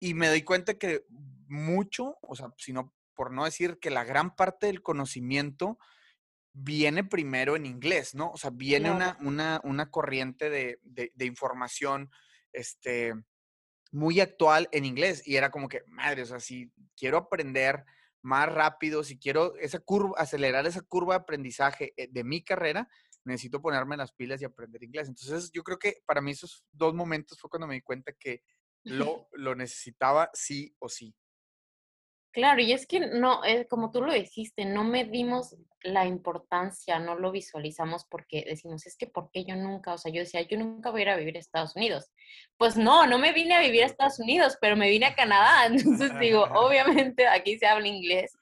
Y 0.00 0.14
me 0.14 0.28
doy 0.28 0.42
cuenta 0.42 0.74
que 0.74 1.04
mucho, 1.48 2.16
o 2.22 2.34
sea, 2.34 2.52
sino 2.56 2.94
por 3.14 3.32
no 3.32 3.44
decir 3.44 3.78
que 3.80 3.90
la 3.90 4.04
gran 4.04 4.36
parte 4.36 4.66
del 4.66 4.82
conocimiento 4.82 5.78
viene 6.52 7.04
primero 7.04 7.56
en 7.56 7.66
inglés, 7.66 8.14
¿no? 8.14 8.30
O 8.30 8.36
sea, 8.36 8.50
viene 8.50 8.90
una, 8.90 9.60
una, 9.64 9.90
corriente 9.90 10.50
de, 10.50 10.80
de, 10.82 11.24
información, 11.24 12.10
este, 12.52 13.14
muy 13.92 14.20
actual 14.20 14.68
en 14.72 14.84
inglés. 14.84 15.22
Y 15.26 15.36
era 15.36 15.50
como 15.50 15.68
que, 15.68 15.82
madre, 15.86 16.22
o 16.22 16.26
sea, 16.26 16.40
si 16.40 16.72
quiero 16.96 17.18
aprender 17.18 17.84
más 18.22 18.52
rápido, 18.52 19.04
si 19.04 19.18
quiero 19.18 19.56
esa 19.56 19.78
curva, 19.78 20.14
acelerar 20.18 20.66
esa 20.66 20.82
curva 20.82 21.14
de 21.14 21.20
aprendizaje 21.20 21.94
eh, 21.96 22.08
de 22.10 22.24
mi 22.24 22.42
carrera, 22.42 22.88
necesito 23.24 23.60
ponerme 23.60 23.96
las 23.96 24.12
pilas 24.12 24.40
y 24.42 24.44
aprender 24.44 24.82
inglés. 24.82 25.08
Entonces, 25.08 25.50
yo 25.52 25.62
creo 25.62 25.78
que 25.78 26.02
para 26.06 26.20
mí 26.20 26.32
esos 26.32 26.64
dos 26.72 26.94
momentos 26.94 27.38
fue 27.40 27.50
cuando 27.50 27.66
me 27.66 27.74
di 27.74 27.82
cuenta 27.82 28.12
que 28.12 28.42
lo, 28.84 29.28
lo 29.32 29.54
necesitaba 29.54 30.30
sí 30.32 30.74
o 30.78 30.88
sí. 30.88 31.14
Claro, 32.32 32.60
y 32.60 32.72
es 32.72 32.86
que 32.86 33.00
no, 33.00 33.44
eh, 33.44 33.66
como 33.68 33.90
tú 33.90 34.02
lo 34.02 34.12
dijiste, 34.12 34.64
no 34.64 34.84
medimos 34.84 35.56
la 35.82 36.06
importancia, 36.06 36.98
no 36.98 37.14
lo 37.14 37.32
visualizamos 37.32 38.04
porque 38.04 38.44
decimos, 38.46 38.86
es 38.86 38.96
que 38.96 39.06
¿por 39.06 39.30
qué 39.30 39.44
yo 39.44 39.56
nunca? 39.56 39.94
O 39.94 39.98
sea, 39.98 40.12
yo 40.12 40.20
decía, 40.20 40.42
yo 40.42 40.58
nunca 40.58 40.90
voy 40.90 41.00
a 41.00 41.02
ir 41.02 41.08
a 41.10 41.16
vivir 41.16 41.36
a 41.36 41.40
Estados 41.40 41.74
Unidos. 41.74 42.10
Pues 42.56 42.76
no, 42.76 43.06
no 43.06 43.18
me 43.18 43.32
vine 43.32 43.54
a 43.54 43.60
vivir 43.60 43.82
a 43.82 43.86
Estados 43.86 44.18
Unidos, 44.18 44.58
pero 44.60 44.76
me 44.76 44.90
vine 44.90 45.06
a 45.06 45.14
Canadá. 45.14 45.66
Entonces 45.66 46.18
digo, 46.20 46.42
obviamente 46.54 47.26
aquí 47.26 47.58
se 47.58 47.66
habla 47.66 47.88
inglés. 47.88 48.36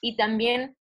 Y 0.00 0.16
también 0.16 0.76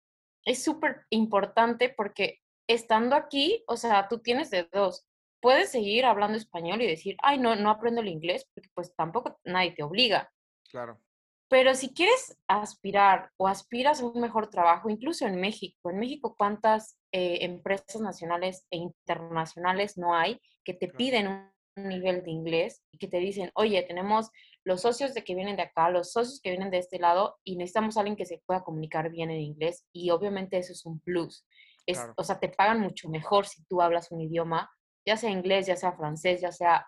es 0.45 0.62
súper 0.62 1.07
importante 1.11 1.88
porque 1.88 2.40
estando 2.67 3.17
aquí, 3.17 3.64
o 3.67 3.76
sea, 3.76 4.07
tú 4.09 4.19
tienes 4.19 4.50
de 4.50 4.69
dos. 4.73 5.07
Puedes 5.40 5.70
seguir 5.70 6.04
hablando 6.04 6.37
español 6.37 6.82
y 6.82 6.87
decir, 6.87 7.16
ay, 7.23 7.38
no, 7.38 7.56
no 7.56 7.70
aprendo 7.70 8.00
el 8.00 8.09
inglés, 8.09 8.47
porque 8.54 8.68
pues 8.75 8.94
tampoco 8.94 9.38
nadie 9.44 9.73
te 9.73 9.82
obliga. 9.82 10.30
Claro. 10.70 11.00
Pero 11.49 11.75
si 11.75 11.92
quieres 11.92 12.38
aspirar 12.47 13.32
o 13.37 13.49
aspiras 13.49 14.00
a 14.00 14.06
un 14.06 14.20
mejor 14.20 14.50
trabajo, 14.50 14.88
incluso 14.88 15.26
en 15.26 15.40
México, 15.40 15.90
en 15.90 15.99
México, 15.99 16.37
¿cuántas 16.38 16.97
eh, 17.11 17.38
empresas 17.40 18.00
nacionales 18.00 18.66
e 18.70 18.76
internacionales 18.76 19.99
no 19.99 20.14
hay 20.14 20.40
que 20.64 20.75
te 20.75 20.87
piden 20.87 21.26
un 21.26 21.88
nivel 21.88 22.23
de 22.23 22.30
inglés 22.30 22.85
y 22.92 22.99
que 22.99 23.09
te 23.09 23.18
dicen, 23.18 23.50
oye, 23.54 23.82
tenemos 23.82 24.30
los 24.64 24.82
socios 24.82 25.12
de 25.12 25.25
que 25.25 25.35
vienen 25.35 25.56
de 25.56 25.62
acá, 25.62 25.90
los 25.90 26.12
socios 26.12 26.40
que 26.40 26.50
vienen 26.50 26.70
de 26.70 26.78
este 26.78 27.00
lado 27.00 27.38
y 27.42 27.56
necesitamos 27.56 27.97
a 27.97 28.00
alguien 28.00 28.16
que 28.16 28.26
se 28.26 28.40
pueda 28.47 28.62
comunicar 28.62 29.11
bien 29.11 29.30
en 29.30 29.40
inglés 29.40 29.85
y 29.92 30.11
obviamente 30.11 30.56
eso 30.59 30.73
es 30.73 30.87
un 30.87 31.00
plus. 31.00 31.44
Es, 31.85 32.00
O 32.16 32.23
sea, 32.23 32.38
te 32.38 32.49
pagan 32.49 32.80
mucho 32.80 33.09
mejor 33.09 33.47
si 33.47 33.64
tú 33.64 33.82
hablas 33.82 34.12
un 34.12 34.20
idioma, 34.20 34.70
ya 35.07 35.16
sea 35.16 35.30
inglés, 35.30 35.66
ya 35.66 35.76
sea 35.76 35.92
francés, 35.92 36.40
ya 36.40 36.52
sea, 36.52 36.87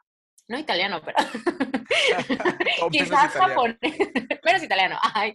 no 0.48 0.58
italiano, 0.58 1.00
pero 1.04 1.16
quizás 2.90 3.32
japonés, 3.32 3.78
menos 4.44 4.62
italiano, 4.62 4.98
ay, 5.14 5.32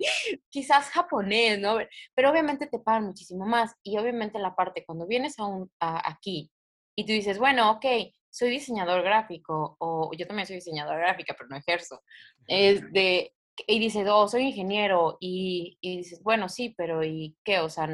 quizás 0.49 0.89
japonés, 0.89 1.59
¿no? 1.59 1.77
Pero 2.13 2.31
obviamente 2.31 2.67
te 2.67 2.79
pagan 2.79 3.05
muchísimo 3.05 3.45
más 3.45 3.73
y 3.83 3.97
obviamente 3.97 4.39
la 4.39 4.55
parte 4.55 4.85
cuando 4.85 5.07
vienes 5.07 5.39
a 5.39 5.45
un, 5.45 5.71
aquí 5.79 6.51
y 6.95 7.05
tú 7.05 7.13
dices, 7.13 7.37
bueno, 7.39 7.71
ok, 7.71 7.85
soy 8.29 8.49
diseñador 8.49 9.03
gráfico 9.03 9.77
o 9.79 10.11
yo 10.17 10.27
también 10.27 10.47
soy 10.47 10.57
diseñadora 10.57 10.99
gráfica, 10.99 11.35
pero 11.37 11.49
no 11.49 11.57
ejerzo, 11.57 12.01
es 12.47 12.81
de, 12.91 13.33
y 13.65 13.79
dices, 13.79 14.07
oh, 14.09 14.27
soy 14.27 14.43
ingeniero 14.43 15.17
y, 15.19 15.77
y 15.81 15.97
dices, 15.97 16.21
bueno, 16.21 16.49
sí, 16.49 16.73
pero 16.77 17.03
¿y 17.03 17.35
qué? 17.43 17.59
O 17.59 17.69
sea, 17.69 17.87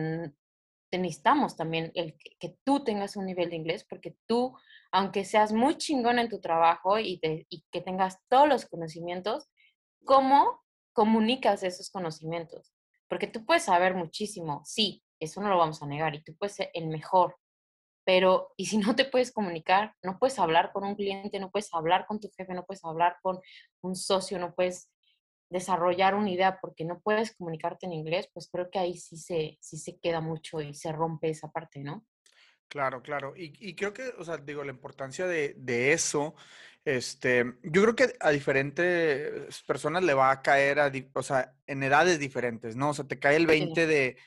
necesitamos 0.97 1.55
también 1.55 1.91
el 1.95 2.15
que, 2.39 2.57
tú 2.63 2.83
tengas 2.83 3.15
un 3.15 3.25
nivel 3.25 3.49
de 3.49 3.55
inglés 3.55 3.85
porque 3.87 4.15
tú, 4.25 4.57
aunque 4.91 5.25
seas 5.25 5.51
muy 5.51 5.77
chingón 5.77 6.19
en 6.19 6.29
tu 6.29 6.39
trabajo 6.39 6.99
y, 6.99 7.19
y 7.49 7.65
que 7.71 7.81
tengas 7.81 8.19
todos 8.29 8.47
los 8.47 8.65
conocimientos, 8.65 9.49
¿cómo 10.05 10.61
comunicas 10.93 11.63
esos 11.63 11.89
conocimientos? 11.89 12.73
Porque 13.07 13.27
tú 13.27 13.45
puedes 13.45 13.63
saber 13.63 13.95
muchísimo, 13.95 14.61
sí, 14.65 15.03
eso 15.19 15.41
no 15.41 15.49
lo 15.49 15.57
vamos 15.57 15.81
a 15.81 15.87
negar, 15.87 16.15
y 16.15 16.23
tú 16.23 16.35
puedes 16.35 16.55
ser 16.55 16.69
el 16.73 16.87
mejor, 16.87 17.37
pero 18.05 18.53
¿y 18.57 18.65
si 18.65 18.77
no 18.77 18.95
te 18.95 19.05
puedes 19.05 19.31
comunicar? 19.31 19.95
No 20.03 20.19
puedes 20.19 20.37
hablar 20.39 20.71
con 20.73 20.83
un 20.83 20.95
cliente, 20.95 21.39
no 21.39 21.51
puedes 21.51 21.73
hablar 21.73 22.05
con 22.05 22.19
tu 22.19 22.29
jefe, 22.35 22.53
no 22.53 22.65
puedes 22.65 22.83
hablar 22.83 23.17
con 23.21 23.39
un 23.81 23.95
socio, 23.95 24.39
no 24.39 24.53
puedes 24.53 24.89
desarrollar 25.53 26.15
una 26.15 26.31
idea 26.31 26.59
porque 26.59 26.83
no 26.83 26.99
puedes 26.99 27.35
comunicarte 27.35 27.85
en 27.85 27.93
inglés, 27.93 28.27
pues 28.33 28.49
creo 28.51 28.69
que 28.71 28.79
ahí 28.79 28.97
sí 28.97 29.17
se, 29.17 29.57
sí 29.61 29.77
se 29.77 29.99
queda 29.99 30.19
mucho 30.19 30.59
y 30.59 30.73
se 30.73 30.91
rompe 30.91 31.29
esa 31.29 31.51
parte, 31.51 31.79
¿no? 31.83 32.05
Claro, 32.67 33.03
claro. 33.03 33.33
Y, 33.37 33.75
creo 33.75 33.93
que, 33.93 34.13
o 34.17 34.23
sea, 34.23 34.37
digo, 34.37 34.63
la 34.63 34.71
importancia 34.71 35.27
de, 35.27 35.93
eso, 35.93 36.33
este, 36.83 37.45
yo 37.61 37.83
creo 37.83 37.95
que 37.95 38.15
a 38.19 38.31
diferentes 38.31 39.61
personas 39.67 40.03
le 40.03 40.15
va 40.15 40.31
a 40.31 40.41
caer, 40.41 40.79
a, 40.79 40.91
o 41.13 41.21
sea, 41.21 41.53
en 41.67 41.83
edades 41.83 42.17
diferentes, 42.17 42.75
¿no? 42.75 42.89
O 42.89 42.93
sea, 42.95 43.05
te 43.05 43.19
cae 43.19 43.35
el 43.35 43.45
20 43.45 43.85
de, 43.85 44.17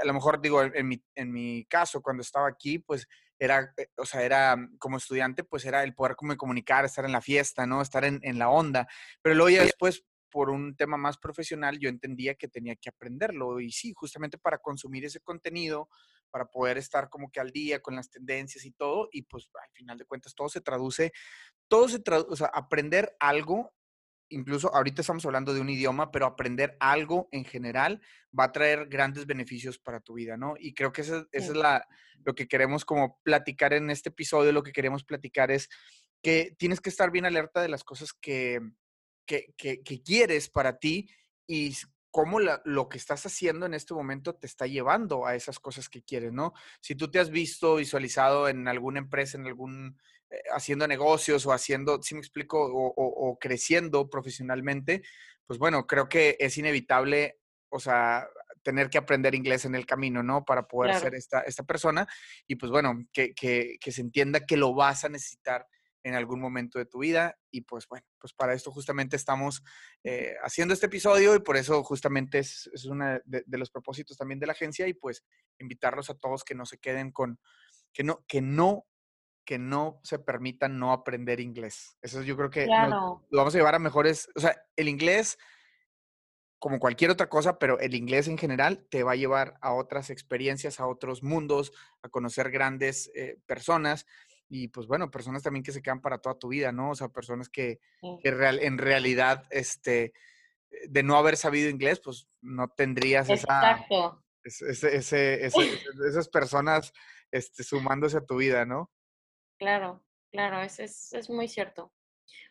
a 0.00 0.06
lo 0.06 0.14
mejor 0.14 0.40
digo, 0.40 0.62
en 0.62 0.88
mi, 0.88 1.04
en 1.14 1.30
mi 1.30 1.66
caso, 1.66 2.00
cuando 2.00 2.22
estaba 2.22 2.48
aquí, 2.48 2.78
pues 2.78 3.06
era, 3.38 3.74
eh, 3.76 3.88
o 3.96 4.06
sea, 4.06 4.22
era 4.22 4.56
como 4.78 4.96
estudiante, 4.96 5.44
pues 5.44 5.66
era 5.66 5.84
el 5.84 5.94
poder 5.94 6.16
comunicar, 6.16 6.86
estar 6.86 7.04
en 7.04 7.12
la 7.12 7.20
fiesta, 7.20 7.66
¿no? 7.66 7.82
Estar 7.82 8.04
en, 8.04 8.18
en 8.22 8.38
la 8.38 8.48
onda. 8.48 8.88
Pero 9.20 9.34
luego 9.34 9.50
ya 9.50 9.62
después 9.62 10.06
por 10.30 10.50
un 10.50 10.76
tema 10.76 10.96
más 10.96 11.18
profesional, 11.18 11.78
yo 11.78 11.88
entendía 11.88 12.34
que 12.34 12.48
tenía 12.48 12.76
que 12.76 12.88
aprenderlo. 12.88 13.60
Y 13.60 13.70
sí, 13.72 13.92
justamente 13.94 14.38
para 14.38 14.58
consumir 14.58 15.04
ese 15.04 15.20
contenido, 15.20 15.88
para 16.30 16.46
poder 16.46 16.78
estar 16.78 17.08
como 17.10 17.30
que 17.30 17.40
al 17.40 17.50
día 17.50 17.80
con 17.80 17.96
las 17.96 18.10
tendencias 18.10 18.64
y 18.64 18.72
todo. 18.72 19.08
Y 19.12 19.22
pues 19.22 19.50
al 19.54 19.72
final 19.72 19.98
de 19.98 20.04
cuentas 20.04 20.34
todo 20.34 20.48
se 20.48 20.60
traduce, 20.60 21.12
todo 21.68 21.88
se 21.88 21.98
traduce, 21.98 22.30
o 22.30 22.36
sea, 22.36 22.46
aprender 22.48 23.16
algo, 23.20 23.72
incluso 24.30 24.74
ahorita 24.74 25.02
estamos 25.02 25.26
hablando 25.26 25.52
de 25.52 25.60
un 25.60 25.68
idioma, 25.68 26.10
pero 26.10 26.26
aprender 26.26 26.76
algo 26.80 27.28
en 27.32 27.44
general 27.44 28.00
va 28.38 28.44
a 28.44 28.52
traer 28.52 28.86
grandes 28.86 29.26
beneficios 29.26 29.78
para 29.78 30.00
tu 30.00 30.14
vida, 30.14 30.36
¿no? 30.36 30.54
Y 30.58 30.72
creo 30.72 30.92
que 30.92 31.02
eso, 31.02 31.26
es 31.32 31.48
la, 31.50 31.86
lo 32.24 32.34
que 32.34 32.48
queremos 32.48 32.84
como 32.84 33.20
platicar 33.22 33.72
en 33.72 33.90
este 33.90 34.10
episodio, 34.10 34.52
lo 34.52 34.62
que 34.62 34.72
queremos 34.72 35.04
platicar 35.04 35.50
es 35.50 35.68
que 36.22 36.54
tienes 36.58 36.80
que 36.80 36.90
estar 36.90 37.10
bien 37.10 37.26
alerta 37.26 37.62
de 37.62 37.68
las 37.68 37.82
cosas 37.82 38.12
que, 38.12 38.60
que, 39.54 40.02
quieres 40.04 40.48
para 40.48 40.78
ti 40.78 41.08
y 41.46 41.76
cómo 42.10 42.40
lo 42.40 42.88
que 42.88 42.98
estás 42.98 43.24
haciendo 43.26 43.66
en 43.66 43.74
este 43.74 43.94
momento 43.94 44.34
te 44.34 44.46
está 44.46 44.66
llevando 44.66 45.26
a 45.26 45.36
esas 45.36 45.60
cosas 45.60 45.88
que 45.88 46.02
quieres, 46.02 46.32
¿no? 46.32 46.52
Si 46.80 46.96
tú 46.96 47.10
te 47.10 47.20
has 47.20 47.30
visto 47.30 47.76
visualizado 47.76 48.48
en 48.48 48.66
alguna 48.66 48.98
empresa, 48.98 49.38
en 49.38 49.46
algún, 49.46 49.96
eh, 50.30 50.42
haciendo 50.52 50.88
negocios 50.88 51.46
o 51.46 51.52
haciendo, 51.52 52.02
si 52.02 52.14
me 52.14 52.20
explico, 52.20 52.58
o, 52.60 53.38
creciendo 53.38 54.10
profesionalmente, 54.10 55.02
pues 55.46 55.58
bueno, 55.58 55.86
creo 55.86 56.08
que 56.08 56.36
es 56.40 56.58
inevitable, 56.58 57.38
o 57.68 57.78
sea, 57.78 58.28
tener 58.62 58.90
que 58.90 58.98
aprender 58.98 59.34
inglés 59.34 59.64
en 59.64 59.76
el 59.76 59.86
camino, 59.86 60.22
¿no? 60.22 60.44
Para 60.44 60.66
poder 60.66 60.96
ser 60.96 61.14
esta, 61.14 61.40
esta 61.42 61.62
persona 61.62 62.06
y 62.46 62.56
pues 62.56 62.70
bueno, 62.72 63.06
que, 63.12 63.32
que, 63.34 63.76
que 63.80 63.92
se 63.92 64.00
entienda 64.00 64.44
que 64.44 64.56
lo 64.56 64.74
vas 64.74 65.04
a 65.04 65.08
necesitar 65.08 65.66
en 66.02 66.14
algún 66.14 66.40
momento 66.40 66.78
de 66.78 66.86
tu 66.86 67.00
vida. 67.00 67.38
Y 67.50 67.62
pues 67.62 67.86
bueno, 67.88 68.06
pues 68.18 68.32
para 68.32 68.54
esto 68.54 68.70
justamente 68.70 69.16
estamos 69.16 69.62
eh, 70.04 70.34
haciendo 70.42 70.74
este 70.74 70.86
episodio 70.86 71.34
y 71.34 71.40
por 71.40 71.56
eso 71.56 71.82
justamente 71.82 72.38
es, 72.38 72.70
es 72.72 72.84
uno 72.84 73.18
de, 73.24 73.58
los 73.58 73.70
propósitos 73.70 74.16
también 74.16 74.40
de 74.40 74.46
la 74.46 74.52
agencia 74.52 74.86
y 74.88 74.94
pues 74.94 75.24
invitarlos 75.58 76.10
a 76.10 76.14
todos 76.14 76.44
que 76.44 76.54
no 76.54 76.66
se 76.66 76.78
queden 76.78 77.10
con, 77.10 77.38
que 77.92 78.04
no, 78.04 78.24
que 78.26 78.40
no, 78.40 78.86
que 79.44 79.58
no 79.58 80.00
se 80.02 80.18
permitan 80.18 80.78
no 80.78 80.92
aprender 80.92 81.40
inglés. 81.40 81.96
Eso 82.02 82.22
yo 82.22 82.36
creo 82.36 82.50
que 82.50 82.66
lo 82.66 83.20
vamos 83.30 83.54
a 83.54 83.58
llevar 83.58 83.74
a 83.74 83.78
mejores, 83.78 84.28
o 84.34 84.40
sea, 84.40 84.56
el 84.76 84.88
inglés 84.88 85.38
como 86.60 86.78
cualquier 86.78 87.10
otra 87.10 87.30
cosa, 87.30 87.58
pero 87.58 87.80
el 87.80 87.94
inglés 87.94 88.28
en 88.28 88.36
general 88.36 88.86
te 88.90 89.02
va 89.02 89.12
a 89.12 89.16
llevar 89.16 89.56
a 89.62 89.72
otras 89.72 90.10
experiencias, 90.10 90.78
a 90.78 90.86
otros 90.86 91.22
mundos, 91.22 91.72
a 92.02 92.10
conocer 92.10 92.50
grandes 92.50 93.10
eh, 93.14 93.38
personas 93.46 94.06
y 94.52 94.66
pues 94.66 94.88
bueno, 94.88 95.12
personas 95.12 95.44
también 95.44 95.62
que 95.62 95.70
se 95.70 95.80
quedan 95.80 96.02
para 96.02 96.18
toda 96.18 96.36
tu 96.36 96.48
vida, 96.48 96.72
¿no? 96.72 96.90
O 96.90 96.94
sea, 96.96 97.08
personas 97.08 97.48
que, 97.48 97.78
real, 98.24 98.58
en 98.58 98.78
realidad, 98.78 99.46
este, 99.50 100.06
eh, 100.06 100.12
de 100.88 101.04
no 101.04 101.16
haber 101.16 101.36
sabido 101.36 101.70
inglés, 101.70 102.00
pues 102.00 102.28
no 102.42 102.68
tendrías 102.68 103.30
esa, 103.30 103.86
ese, 104.44 105.46
esas 105.46 106.28
personas 106.28 106.92
este, 107.30 107.62
sumándose 107.62 108.16
a 108.16 108.26
tu 108.26 108.38
vida, 108.38 108.66
¿no? 108.66 108.90
Claro, 109.56 110.04
claro, 110.32 110.60
es, 110.62 110.80
es, 110.80 111.12
es 111.12 111.30
muy 111.30 111.46
cierto. 111.46 111.92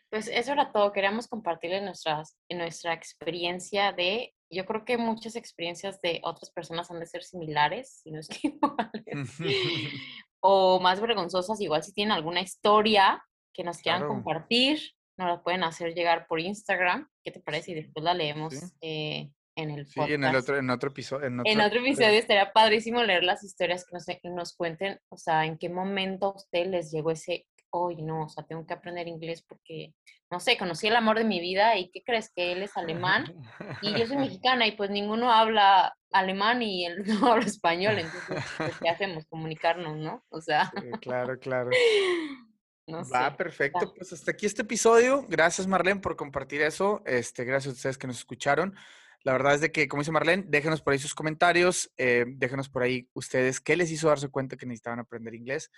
Pues 0.08 0.26
eso 0.26 0.52
era 0.52 0.72
todo. 0.72 0.92
Queríamos 0.92 1.28
compartirles 1.28 1.82
nuestras, 1.82 2.36
nuestra 2.48 2.94
experiencia 2.94 3.92
de, 3.92 4.34
yo 4.50 4.64
creo 4.64 4.86
que 4.86 4.96
muchas 4.96 5.36
experiencias 5.36 6.00
de 6.00 6.20
otras 6.24 6.50
personas 6.50 6.90
han 6.90 6.98
de 6.98 7.06
ser 7.06 7.22
similares, 7.24 8.00
si 8.02 8.10
no 8.10 8.20
es 8.20 8.28
que 8.28 8.48
iguales, 8.48 9.38
o 10.40 10.80
más 10.80 11.00
vergonzosas, 11.00 11.60
igual 11.60 11.82
si 11.82 11.92
tienen 11.92 12.12
alguna 12.12 12.40
historia 12.40 13.22
que 13.52 13.64
nos 13.64 13.78
quieran 13.78 14.06
compartir, 14.06 14.80
nos 15.16 15.28
la 15.28 15.42
pueden 15.42 15.64
hacer 15.64 15.94
llegar 15.94 16.26
por 16.26 16.40
Instagram. 16.40 17.08
¿Qué 17.22 17.30
te 17.30 17.40
parece? 17.40 17.72
Y 17.72 17.74
después 17.74 18.04
la 18.04 18.14
leemos 18.14 18.54
eh, 18.80 19.30
en 19.54 19.70
el 19.70 19.86
Sí, 19.86 20.00
en 20.00 20.24
el 20.24 20.36
otro, 20.36 20.56
en 20.56 20.70
otro 20.70 20.90
episodio. 20.90 21.26
En 21.26 21.40
otro, 21.40 21.52
en 21.52 21.60
otro 21.60 21.80
episodio 21.80 22.18
estaría 22.18 22.52
padrísimo 22.52 23.02
leer 23.02 23.24
las 23.24 23.44
historias 23.44 23.84
que 23.84 23.92
nos, 23.92 24.06
nos 24.34 24.56
cuenten, 24.56 24.98
o 25.08 25.16
sea, 25.16 25.44
en 25.44 25.58
qué 25.58 25.68
momento 25.68 26.26
a 26.26 26.36
usted 26.36 26.66
les 26.66 26.90
llegó 26.90 27.10
ese, 27.10 27.46
hoy 27.70 28.02
no, 28.02 28.24
o 28.24 28.28
sea, 28.28 28.44
tengo 28.44 28.66
que 28.66 28.74
aprender 28.74 29.08
inglés 29.08 29.42
porque, 29.42 29.94
no 30.30 30.40
sé, 30.40 30.56
conocí 30.56 30.86
el 30.86 30.96
amor 30.96 31.18
de 31.18 31.24
mi 31.24 31.40
vida 31.40 31.76
y 31.76 31.90
¿qué 31.90 32.02
crees? 32.02 32.30
Que 32.34 32.52
él 32.52 32.62
es 32.62 32.76
alemán 32.76 33.34
y 33.82 33.98
yo 33.98 34.06
soy 34.06 34.16
mexicana 34.40 34.66
y 34.66 34.72
pues 34.72 34.90
ninguno 34.90 35.32
habla 35.32 35.94
alemán 36.12 36.62
y 36.62 36.86
él 36.86 37.02
no 37.06 37.32
habla 37.32 37.46
español, 37.46 37.98
entonces, 37.98 38.44
pues, 38.56 38.78
¿qué 38.80 38.88
hacemos? 38.88 39.26
Comunicarnos, 39.26 39.96
¿no? 39.96 40.24
O 40.28 40.40
sea. 40.40 40.72
claro, 41.00 41.38
claro. 41.38 41.70
No 42.86 43.08
Va, 43.08 43.36
perfecto. 43.36 43.94
Pues 43.94 44.12
hasta 44.12 44.32
aquí 44.32 44.46
este 44.46 44.62
episodio. 44.62 45.24
Gracias, 45.28 45.68
Marlene, 45.68 46.00
por 46.00 46.16
compartir 46.16 46.60
eso. 46.62 47.02
Este, 47.06 47.44
gracias 47.44 47.72
a 47.72 47.76
ustedes 47.76 47.96
que 47.96 48.08
nos 48.08 48.18
escucharon. 48.18 48.74
La 49.22 49.32
verdad 49.32 49.54
es 49.54 49.60
de 49.60 49.70
que, 49.70 49.86
como 49.86 50.00
dice 50.00 50.12
Marlene, 50.12 50.44
déjenos 50.48 50.80
por 50.80 50.92
ahí 50.92 50.98
sus 50.98 51.14
comentarios, 51.14 51.92
eh, 51.98 52.24
déjenos 52.26 52.68
por 52.68 52.82
ahí 52.82 53.08
ustedes 53.12 53.60
qué 53.60 53.76
les 53.76 53.90
hizo 53.90 54.08
darse 54.08 54.28
cuenta 54.28 54.56
que 54.56 54.66
necesitaban 54.66 54.98
aprender 54.98 55.34
inglés 55.34 55.70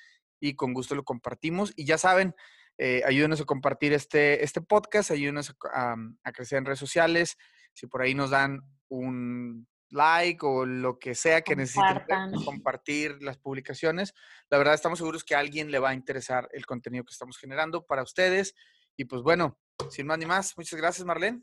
y 0.43 0.57
con 0.57 0.75
gusto 0.75 0.97
lo 0.97 1.05
compartimos. 1.05 1.73
Y 1.77 1.85
ya 1.85 1.97
saben, 1.97 2.35
eh, 2.77 3.03
ayúdenos 3.07 3.41
a 3.41 3.45
compartir 3.45 3.93
este, 3.93 4.43
este 4.43 4.61
podcast, 4.61 5.13
ayúdenos 5.13 5.55
a, 5.73 5.95
crecer 6.33 6.59
en 6.59 6.65
redes 6.65 6.81
sociales. 6.81 7.39
Si 7.73 7.87
por 7.87 8.03
ahí 8.03 8.13
nos 8.15 8.31
dan 8.31 8.61
un 8.89 9.69
like 9.91 10.45
o 10.45 10.67
lo 10.67 10.99
que 10.99 11.15
sea 11.15 11.43
que 11.43 11.55
necesiten 11.55 12.33
compartir 12.45 13.23
las 13.23 13.39
publicaciones, 13.39 14.15
la 14.51 14.59
verdad 14.59 14.75
estamos 14.75 14.99
seguros 14.99 15.23
que 15.23 15.37
a 15.37 15.39
alguien 15.39 15.71
le 15.71 15.79
va 15.79 15.91
a 15.91 15.95
interesar 15.95 16.49
el 16.53 16.67
contenido 16.67 17.05
que 17.05 17.13
estamos 17.13 17.39
generando 17.39 17.87
para 17.87 18.03
ustedes. 18.03 18.57
Y 18.97 19.05
pues 19.05 19.23
bueno, 19.23 19.61
sin 19.91 20.09
más 20.09 20.19
ni 20.19 20.27
más, 20.27 20.59
muchas 20.59 20.81
gracias 20.81 21.07
Marlene. 21.07 21.41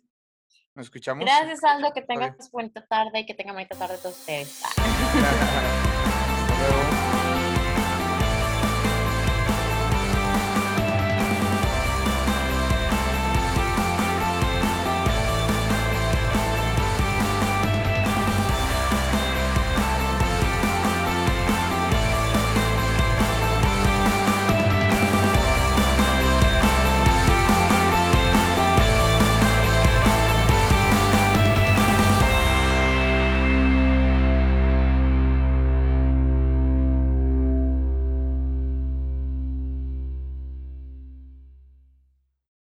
Nos 0.76 0.88
escuchamos. 0.88 1.24
Gracias 1.24 1.64
Aldo, 1.64 1.94
que 1.94 2.02
tengas 2.02 2.52
buena 2.52 2.86
tarde 2.90 3.22
y 3.22 3.26
que 3.26 3.34
tengan 3.34 3.56
buena 3.56 3.70
tarde 3.70 3.98
todos 3.98 4.20
ustedes. 4.20 4.62